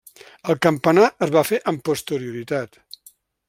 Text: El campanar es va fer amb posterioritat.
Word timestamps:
El 0.53 0.57
campanar 0.65 1.03
es 1.27 1.33
va 1.37 1.45
fer 1.51 1.61
amb 1.73 1.85
posterioritat. 1.91 2.85